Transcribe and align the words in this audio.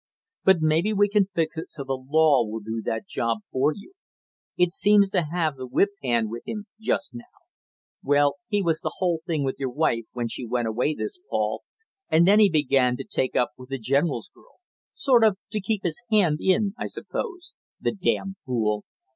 But 0.43 0.61
maybe 0.61 0.93
we 0.93 1.09
can 1.09 1.27
fix 1.35 1.59
it 1.59 1.69
so 1.69 1.83
the 1.83 1.93
law 1.93 2.43
will 2.43 2.61
do 2.61 2.81
that 2.85 3.05
job 3.07 3.41
for 3.51 3.71
you. 3.71 3.93
It 4.57 4.73
seems 4.73 5.11
to 5.11 5.27
have 5.31 5.57
the 5.57 5.67
whip 5.67 5.91
hand 6.01 6.31
with 6.31 6.41
him 6.47 6.65
just 6.79 7.13
now. 7.13 7.25
Well, 8.03 8.37
he 8.47 8.63
was 8.63 8.79
the 8.79 8.95
whole 8.97 9.21
thing 9.27 9.43
with 9.43 9.57
your 9.59 9.69
wife 9.69 10.05
when 10.13 10.27
she 10.27 10.43
went 10.47 10.67
away 10.67 10.95
this 10.95 11.19
fall 11.29 11.61
and 12.09 12.27
then 12.27 12.39
he 12.39 12.49
began 12.49 12.97
to 12.97 13.03
take 13.03 13.35
up 13.35 13.51
with 13.59 13.69
the 13.69 13.77
general's 13.77 14.31
girl 14.33 14.55
sort 14.95 15.23
of 15.23 15.37
to 15.51 15.61
keep 15.61 15.83
his 15.83 16.01
hand 16.09 16.39
in, 16.41 16.73
I 16.79 16.87
suppose 16.87 17.53
the 17.79 17.91
damn 17.91 18.37
fool! 18.43 18.85